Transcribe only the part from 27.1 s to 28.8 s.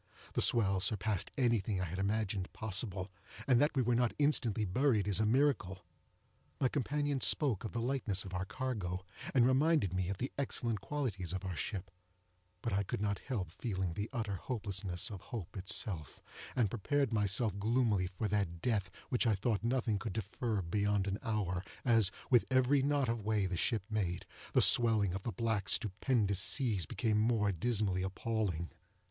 more dismally appalling.